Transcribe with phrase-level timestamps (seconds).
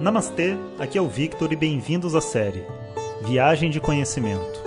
[0.00, 2.64] Namastê, aqui é o Victor e bem-vindos à série
[3.24, 4.62] Viagem de Conhecimento.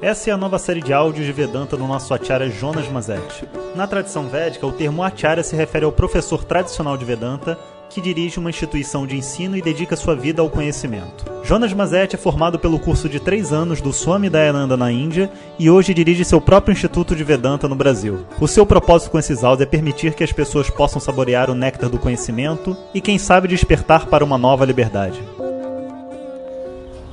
[0.00, 3.48] Essa é a nova série de áudios de Vedanta do nosso acharya Jonas Mazet.
[3.76, 7.56] Na tradição védica, o termo acharya se refere ao professor tradicional de Vedanta
[7.92, 11.30] que dirige uma instituição de ensino e dedica sua vida ao conhecimento.
[11.44, 15.68] Jonas Mazet é formado pelo curso de três anos do Swami Dayananda na Índia e
[15.68, 18.20] hoje dirige seu próprio Instituto de Vedanta no Brasil.
[18.40, 21.90] O seu propósito com esses áudios é permitir que as pessoas possam saborear o néctar
[21.90, 25.20] do conhecimento e, quem sabe, despertar para uma nova liberdade.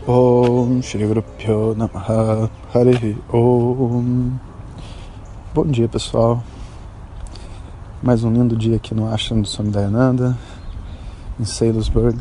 [0.08, 1.06] Om Shri
[3.32, 4.32] Om
[5.54, 6.44] Bom dia pessoal
[8.02, 10.38] Mais um lindo dia aqui no Ashram do Swami Dayananda
[11.40, 12.18] Em Salisbury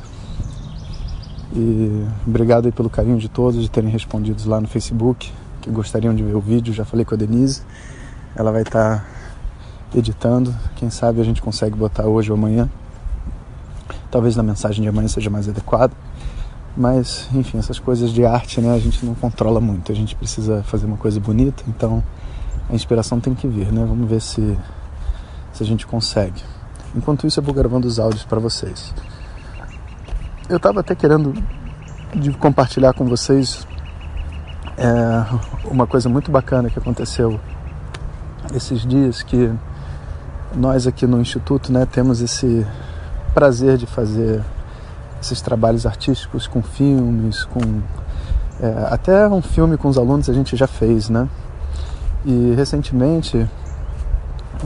[1.55, 6.15] E obrigado aí pelo carinho de todos De terem respondido lá no Facebook Que gostariam
[6.15, 7.63] de ver o vídeo Já falei com a Denise
[8.37, 12.69] Ela vai estar tá editando Quem sabe a gente consegue botar hoje ou amanhã
[14.11, 15.93] Talvez na mensagem de amanhã seja mais adequada
[16.81, 19.91] mas, enfim, essas coisas de arte, né, a gente não controla muito.
[19.91, 22.05] A gente precisa fazer uma coisa bonita, então
[22.71, 23.85] a inspiração tem que vir, né?
[23.85, 24.57] Vamos ver se,
[25.53, 26.41] se a gente consegue.
[26.95, 28.95] Enquanto isso, eu vou gravando os áudios para vocês.
[30.49, 31.35] Eu estava até querendo
[32.15, 33.67] de compartilhar com vocês
[34.77, 35.25] é,
[35.71, 37.39] uma coisa muito bacana que aconteceu
[38.55, 39.53] esses dias que
[40.55, 42.67] nós aqui no instituto, né, temos esse
[43.35, 44.43] prazer de fazer
[45.21, 47.61] esses trabalhos artísticos com filmes, com
[48.61, 51.29] é, até um filme com os alunos a gente já fez, né?
[52.25, 53.49] E recentemente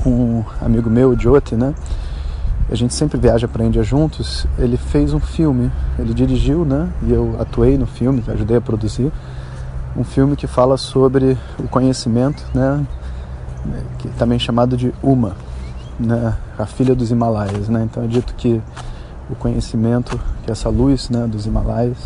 [0.06, 1.74] um amigo meu, o Jyoti, né?
[2.72, 4.46] A gente sempre viaja para a Índia juntos.
[4.56, 6.88] Ele fez um filme, ele dirigiu, né?
[7.02, 9.12] E eu atuei no filme, ajudei a produzir
[9.94, 12.82] um filme que fala sobre o conhecimento, né?
[13.98, 15.36] Que também chamado de Uma,
[16.00, 16.34] né?
[16.58, 17.82] A filha dos Himalaias, né?
[17.82, 18.58] Então é dito que
[19.28, 21.98] o conhecimento, que essa luz né, dos Himalaias,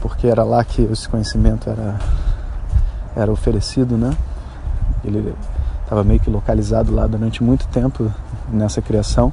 [0.00, 1.98] porque era lá que esse conhecimento era,
[3.14, 4.16] era oferecido, né?
[5.04, 5.34] Ele
[5.84, 8.10] estava meio que localizado lá durante muito tempo
[8.50, 9.30] nessa criação.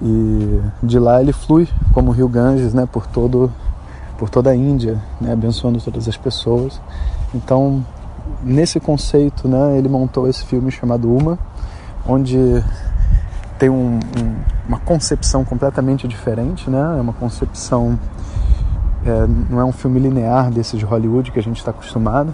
[0.00, 3.50] E de lá ele flui como o rio Ganges, né, por todo
[4.16, 6.80] por toda a Índia, né, abençoando todas as pessoas.
[7.32, 7.84] Então,
[8.42, 11.38] nesse conceito, né, ele montou esse filme chamado Uma,
[12.04, 12.36] onde
[13.58, 14.34] tem um, um,
[14.66, 16.96] uma concepção completamente diferente, né?
[16.98, 17.98] É uma concepção
[19.04, 22.32] é, não é um filme linear desse de Hollywood que a gente está acostumado.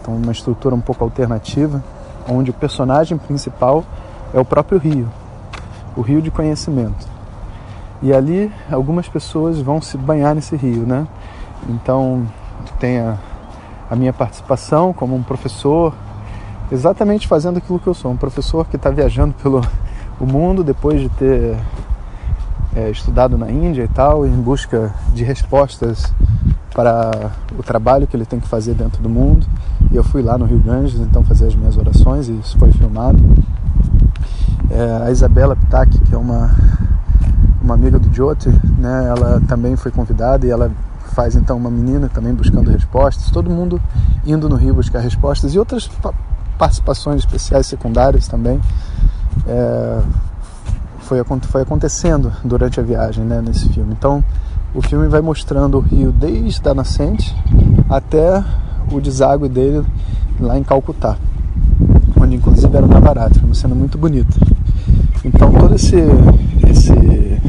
[0.00, 1.82] Então, uma estrutura um pouco alternativa,
[2.28, 3.84] onde o personagem principal
[4.32, 5.08] é o próprio rio,
[5.96, 7.06] o rio de conhecimento.
[8.02, 11.06] E ali algumas pessoas vão se banhar nesse rio, né?
[11.68, 12.26] Então
[12.78, 13.16] tem a,
[13.90, 15.94] a minha participação como um professor,
[16.70, 19.62] exatamente fazendo aquilo que eu sou, um professor que está viajando pelo
[20.20, 21.56] o mundo depois de ter
[22.76, 26.12] é, estudado na Índia e tal, em busca de respostas
[26.74, 29.46] para o trabalho que ele tem que fazer dentro do mundo.
[29.90, 32.72] E eu fui lá no Rio Ganges, então fazer as minhas orações e isso foi
[32.72, 33.18] filmado.
[34.70, 36.50] É, a Isabela Ptak, que é uma,
[37.62, 38.48] uma amiga do Jyoti,
[38.78, 40.70] né, ela também foi convidada e ela
[41.14, 43.30] faz então uma menina também buscando respostas.
[43.30, 43.80] Todo mundo
[44.26, 45.88] indo no Rio buscar respostas e outras
[46.58, 48.60] participações especiais secundárias também
[49.46, 50.00] é,
[51.00, 53.92] foi, foi acontecendo durante a viagem né, nesse filme.
[53.92, 54.24] Então
[54.74, 57.34] o filme vai mostrando o rio desde a nascente
[57.88, 58.42] até
[58.90, 59.86] o deságue dele
[60.40, 61.16] lá em Calcutá,
[62.20, 64.34] onde inclusive era o Navaratri, uma cena muito bonita.
[65.24, 65.96] Então todo esse,
[66.68, 67.40] esse,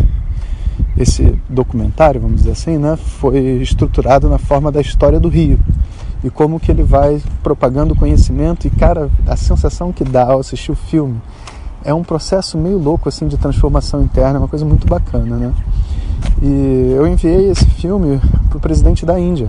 [0.98, 5.60] esse documentário, vamos dizer assim, né, foi estruturado na forma da história do rio
[6.24, 10.72] e como que ele vai propagando conhecimento e cara, a sensação que dá ao assistir
[10.72, 11.22] o filme
[11.84, 15.54] é um processo meio louco assim de transformação interna, é uma coisa muito bacana, né?
[16.42, 18.20] E eu enviei esse filme
[18.50, 19.48] para o presidente da Índia.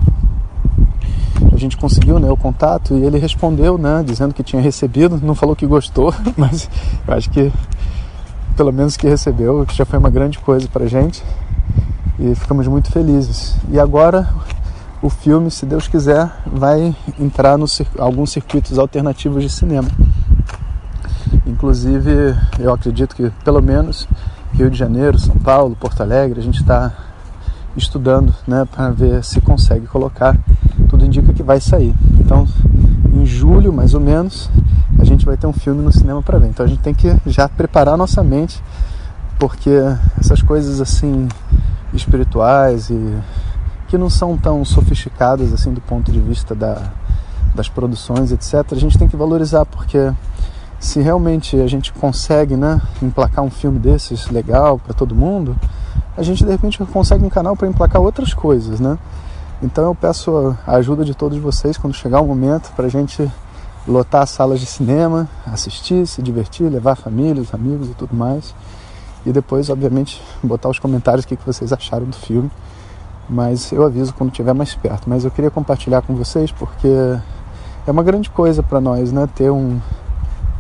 [1.51, 5.35] A gente conseguiu né, o contato e ele respondeu, né, dizendo que tinha recebido, não
[5.35, 6.69] falou que gostou, mas
[7.09, 7.51] eu acho que
[8.57, 11.23] pelo menos que recebeu, que já foi uma grande coisa para gente
[12.19, 13.55] e ficamos muito felizes.
[13.71, 14.29] E agora
[15.03, 19.89] o filme, se Deus quiser, vai entrar nos alguns circuitos alternativos de cinema.
[21.47, 24.09] Inclusive, eu acredito que pelo menos
[24.53, 26.93] Rio de Janeiro, São Paulo, Porto Alegre, a gente está
[27.77, 30.37] estudando né, para ver se consegue colocar.
[30.89, 31.95] Tudo indica que vai sair.
[32.19, 32.49] Então,
[33.13, 34.49] em julho, mais ou menos,
[34.99, 36.49] a gente vai ter um filme no cinema para ver.
[36.49, 38.63] Então, a gente tem que já preparar a nossa mente,
[39.39, 39.71] porque
[40.19, 41.29] essas coisas assim
[41.93, 43.19] espirituais e
[43.89, 46.91] que não são tão sofisticadas assim do ponto de vista da,
[47.55, 48.65] das produções, etc.
[48.73, 50.13] A gente tem que valorizar porque
[50.79, 55.57] se realmente a gente consegue né, emplacar um filme desses legal para todo mundo,
[56.17, 58.99] a gente de repente consegue um canal para emplacar outras coisas, né?
[59.63, 63.31] Então eu peço a ajuda de todos vocês quando chegar o momento para a gente
[63.87, 68.15] lotar as salas de cinema, assistir, se divertir, levar a família, os amigos e tudo
[68.15, 68.55] mais.
[69.25, 72.51] E depois, obviamente, botar os comentários o que vocês acharam do filme.
[73.29, 75.09] Mas eu aviso quando estiver mais perto.
[75.09, 76.89] Mas eu queria compartilhar com vocês porque
[77.87, 79.29] é uma grande coisa para nós, né?
[79.35, 79.81] Ter um,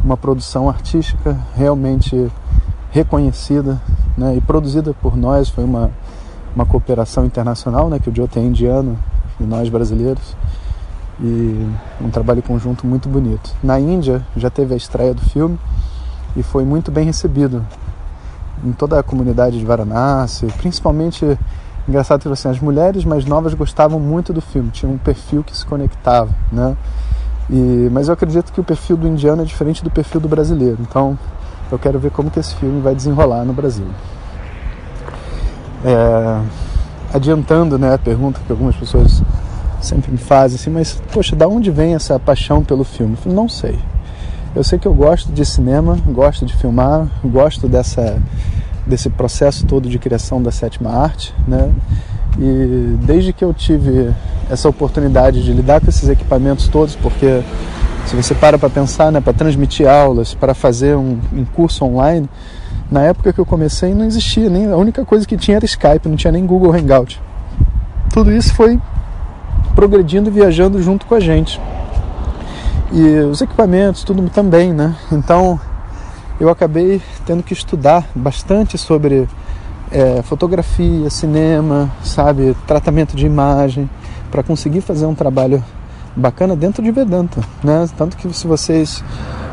[0.05, 2.31] uma produção artística realmente
[2.90, 3.81] reconhecida
[4.17, 4.37] né?
[4.37, 5.49] e produzida por nós.
[5.49, 5.93] Foi uma,
[6.55, 8.00] uma cooperação internacional, né?
[8.00, 8.99] Que o Joe tem indiano
[9.38, 10.34] e nós brasileiros
[11.20, 11.66] e
[12.00, 13.54] um trabalho conjunto muito bonito.
[13.62, 15.58] Na Índia já teve a estreia do filme
[16.36, 17.64] e foi muito bem recebido
[18.64, 21.38] em toda a comunidade de Varanasi, principalmente
[21.88, 25.56] engraçado que assim, as mulheres mais novas gostavam muito do filme, tinha um perfil que
[25.56, 26.76] se conectava, né?
[27.48, 30.78] E, mas eu acredito que o perfil do indiano é diferente do perfil do brasileiro,
[30.80, 31.16] então
[31.70, 33.86] eu quero ver como que esse filme vai desenrolar no Brasil.
[35.84, 36.42] É,
[37.14, 39.22] adiantando né, a pergunta que algumas pessoas
[39.87, 43.17] sempre me fazem assim, mas poxa, da onde vem essa paixão pelo filme?
[43.25, 43.79] Eu não sei.
[44.55, 48.21] Eu sei que eu gosto de cinema, gosto de filmar, gosto dessa
[48.87, 51.73] desse processo todo de criação da sétima arte, né?
[52.38, 54.15] E desde que eu tive
[54.49, 57.43] essa oportunidade de lidar com esses equipamentos todos, porque
[58.06, 62.29] se você para para pensar, né, para transmitir aulas, para fazer um, um, curso online,
[62.91, 66.09] na época que eu comecei não existia nem a única coisa que tinha era Skype,
[66.09, 67.21] não tinha nem Google Hangout.
[68.12, 68.79] Tudo isso foi
[69.76, 71.61] progredindo e viajando junto com a gente.
[72.90, 74.96] E os equipamentos, tudo também, né?
[75.12, 75.61] Então
[76.40, 79.28] eu acabei tendo que estudar bastante sobre
[79.93, 83.88] é, fotografia, cinema, sabe, tratamento de imagem,
[84.31, 85.62] para conseguir fazer um trabalho
[86.17, 87.87] bacana dentro de Vedanta, né?
[87.96, 89.05] Tanto que se vocês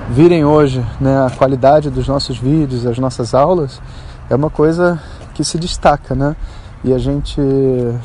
[0.09, 3.81] virem hoje, né, a qualidade dos nossos vídeos, as nossas aulas,
[4.29, 5.01] é uma coisa
[5.33, 6.35] que se destaca, né?
[6.83, 7.39] E a gente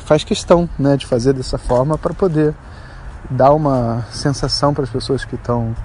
[0.05, 2.55] faz questão, né, de fazer dessa forma para poder
[3.29, 5.75] dar uma sensação para as pessoas que estão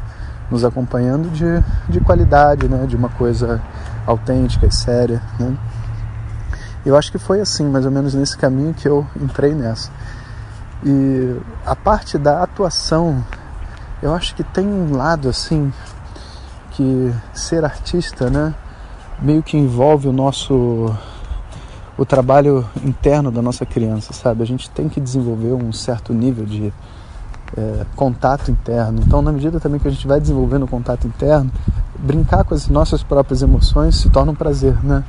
[0.50, 1.44] nos acompanhando de,
[1.88, 2.86] de qualidade, né?
[2.86, 3.60] de uma coisa
[4.06, 5.22] autêntica e séria.
[5.38, 5.56] Né?
[6.84, 9.90] Eu acho que foi assim, mais ou menos nesse caminho que eu entrei nessa.
[10.84, 13.24] E a parte da atuação,
[14.02, 15.72] eu acho que tem um lado assim
[16.72, 18.52] que ser artista, né,
[19.22, 20.94] meio que envolve o nosso
[21.96, 24.42] o trabalho interno da nossa criança, sabe?
[24.42, 26.72] A gente tem que desenvolver um certo nível de
[27.56, 29.00] é, contato interno.
[29.06, 31.50] Então, na medida também que a gente vai desenvolvendo o contato interno,
[31.98, 35.04] brincar com as nossas próprias emoções se torna um prazer, né?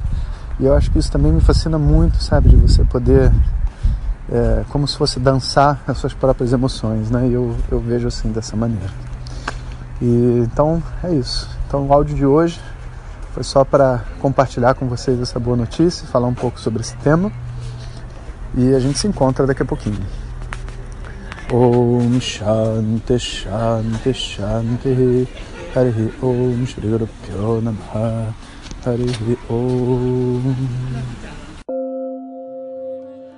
[0.60, 2.50] E eu acho que isso também me fascina muito, sabe?
[2.50, 3.32] De você poder,
[4.32, 7.28] é, como se fosse dançar as suas próprias emoções, né?
[7.28, 8.94] E eu, eu vejo assim, dessa maneira.
[10.02, 11.50] E, então, é isso.
[11.68, 12.60] Então, o áudio de hoje
[13.36, 17.30] foi só para compartilhar com vocês essa boa notícia, falar um pouco sobre esse tema.
[18.56, 20.00] E a gente se encontra daqui a pouquinho.
[21.52, 25.28] Om Shanti Shanti Shanti
[25.76, 28.34] Harihi Om Shri Guru Pyo Namaha
[29.50, 30.56] Om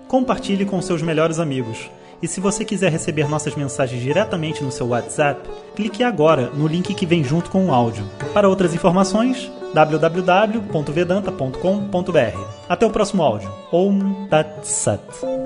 [0.08, 1.90] Compartilhe com seus melhores amigos.
[2.22, 6.94] E se você quiser receber nossas mensagens diretamente no seu WhatsApp, clique agora no link
[6.94, 8.06] que vem junto com o áudio.
[8.34, 9.52] Para outras informações,
[9.86, 12.40] www.vedanta.com.br.
[12.68, 13.52] Até o próximo áudio.
[13.72, 15.37] Om Tat Sat.